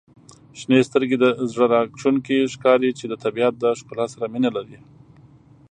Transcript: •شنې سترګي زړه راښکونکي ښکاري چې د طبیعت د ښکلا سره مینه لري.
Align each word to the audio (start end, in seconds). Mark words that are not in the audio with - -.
•شنې 0.59 0.79
سترګي 0.89 1.17
زړه 1.51 1.65
راښکونکي 1.73 2.37
ښکاري 2.53 2.91
چې 2.99 3.05
د 3.07 3.13
طبیعت 3.23 3.53
د 3.59 3.65
ښکلا 3.79 4.05
سره 4.13 4.25
مینه 4.33 4.49
لري. 4.57 4.79